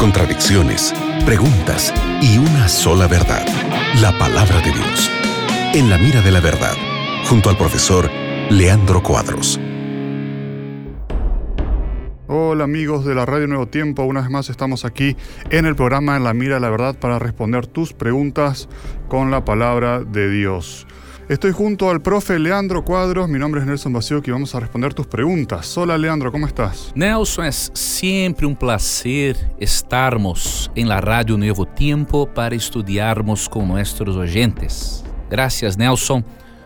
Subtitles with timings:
[0.00, 0.92] contradicciones,
[1.24, 3.46] preguntas y una sola verdad,
[4.00, 5.10] la palabra de Dios.
[5.72, 6.74] En la mira de la verdad,
[7.28, 8.10] junto al profesor
[8.50, 9.60] Leandro Cuadros.
[12.26, 15.16] Hola amigos de la Radio Nuevo Tiempo, una vez más estamos aquí
[15.50, 18.68] en el programa En la Mira de la Verdad para responder tus preguntas
[19.08, 20.88] con la palabra de Dios.
[21.30, 24.94] Estoy junto al profe Leandro Cuadros, mi nombre es Nelson Bacio y vamos a responder
[24.94, 25.78] tus preguntas.
[25.78, 26.90] Hola Leandro, ¿cómo estás?
[26.96, 34.16] Nelson, es siempre un placer estarmos en la Radio Nuevo Tiempo para estudiarmos con nuestros
[34.16, 35.04] oyentes.
[35.30, 36.24] Gracias Nelson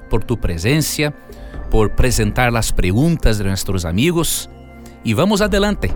[0.08, 1.14] por tu presencia,
[1.70, 4.48] por presentar las preguntas de nuestros amigos
[5.04, 5.92] y vamos adelante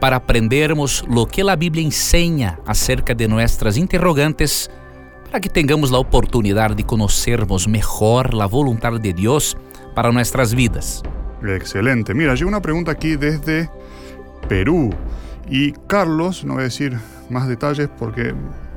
[0.00, 4.72] para aprendermos lo que la Biblia enseña acerca de nuestras interrogantes
[5.28, 9.56] para que tenhamos a oportunidade de conhecermos melhor a vontade de Deus
[9.94, 11.02] para nossas vidas.
[11.42, 12.14] Excelente.
[12.14, 13.70] Mira, llega una pregunta aquí desde
[14.48, 14.90] Perú
[15.48, 16.98] y Carlos, no voy a decir
[17.30, 18.34] más detalles porque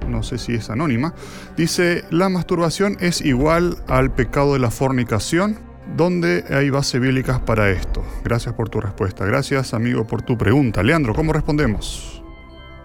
[0.08, 1.14] no sé si es anónima,
[1.56, 5.58] dice, la masturbación es igual al pecado de la fornicación.
[5.96, 8.04] ¿Dónde hay bases bíblicas para esto?
[8.24, 9.26] Gracias por tu respuesta.
[9.26, 10.84] Gracias, amigo, por tu pregunta.
[10.84, 12.21] Leandro, ¿cómo respondemos?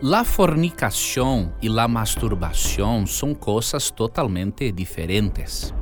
[0.02, 5.72] La fornicação e la masturbação são coisas totalmente diferentes.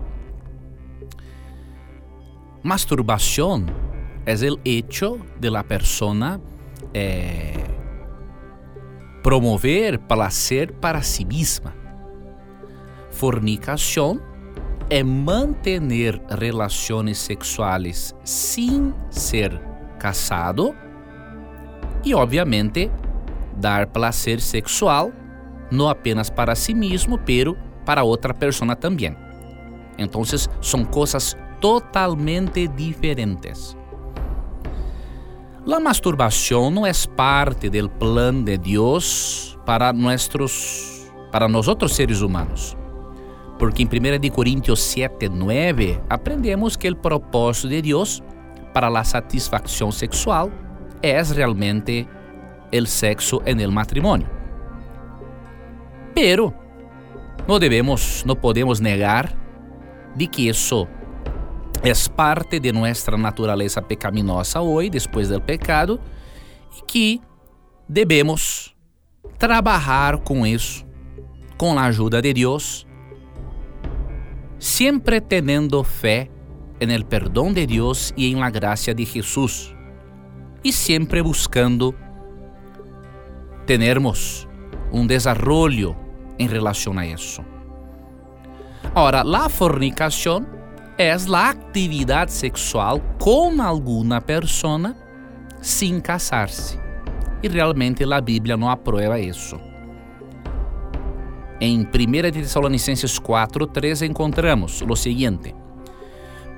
[2.62, 3.66] Masturbação
[4.24, 6.40] é o hecho de la persona
[6.94, 7.54] eh,
[9.20, 11.74] promover placer para si mesma.
[13.10, 14.20] Fornicação
[14.88, 15.82] é manter
[16.38, 19.60] relações sexuais sem ser
[19.98, 20.72] casado
[22.04, 22.92] e, obviamente,
[23.56, 25.12] dar placer sexual,
[25.70, 29.16] não apenas para si mesmo, pero para outra pessoa também.
[29.98, 30.22] Então,
[30.60, 33.76] são coisas totalmente diferentes.
[35.66, 42.76] A masturbação não é parte do plano de Deus para nossos, para nós seres humanos.
[43.58, 48.22] Porque em 1 Coríntios 7, 9, aprendemos que o propósito de Deus
[48.74, 50.50] para a satisfação sexual
[51.00, 52.06] é realmente
[52.76, 54.28] el sexo en el matrimonio.
[56.14, 56.52] Pero
[57.46, 59.36] no debemos, no podemos negar
[60.14, 60.88] de que eso
[61.84, 66.00] es parte de nuestra naturaleza pecaminosa hoy, después del pecado,
[66.76, 67.20] y que
[67.86, 68.74] debemos
[69.38, 70.84] trabajar con eso,
[71.56, 72.86] con la ayuda de Dios,
[74.58, 76.30] siempre teniendo fe
[76.80, 79.74] en el perdón de Dios y en la gracia de Jesús,
[80.62, 81.94] y siempre buscando
[83.66, 84.48] tenermos
[84.92, 85.96] um desarrollo
[86.38, 87.44] em relação a isso.
[88.94, 90.46] Ora, a fornicação
[90.96, 94.94] é a atividade sexual com alguma pessoa
[95.60, 96.78] sem casar-se.
[97.42, 99.58] E realmente a Bíblia não aprova isso.
[101.60, 101.86] Em 1
[102.32, 105.54] Tessalonicenses 4:3 encontramos o seguinte: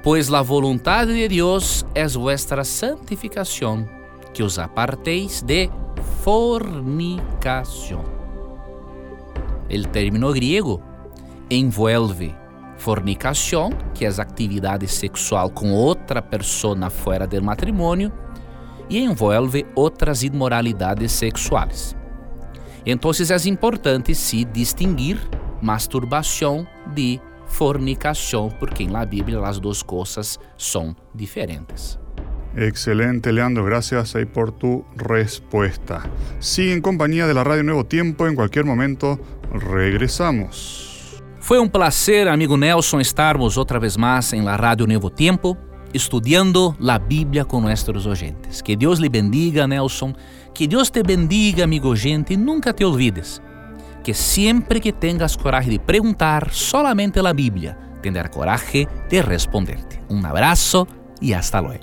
[0.02, 3.88] Pois a vontade de Deus é vuestra santificação,
[4.32, 5.70] que os aparteis de
[6.26, 8.02] fornicación.
[9.68, 10.82] El término griego
[11.48, 12.34] envolve
[12.76, 18.12] fornicação, que é a atividade sexual com outra pessoa fora do matrimônio,
[18.90, 21.94] e envolve outras imoralidades sexuais.
[22.84, 25.20] Então é importante se distinguir
[25.62, 31.96] masturbação de fornicação, porque na Bíblia as duas coisas são diferentes.
[32.56, 33.64] Excelente, Leandro.
[33.64, 36.08] Gracias ahí por tu respuesta.
[36.38, 38.26] Sigue en compañía de la Radio Nuevo Tiempo.
[38.26, 39.20] En cualquier momento
[39.52, 41.22] regresamos.
[41.40, 45.56] Foi um placer, amigo Nelson, estarmos outra vez mais em la Radio Nuevo Tiempo,
[45.94, 48.62] estudando a Bíblia com nossos oyentes.
[48.62, 50.14] Que Deus lhe bendiga, Nelson.
[50.52, 53.40] Que Deus te bendiga, amigo oyente, e nunca te olvides
[54.06, 60.00] que sempre que tengas coragem de perguntar solamente a Bíblia, tendrá coragem de responderte.
[60.08, 60.86] Um abraço
[61.20, 61.82] e hasta luego.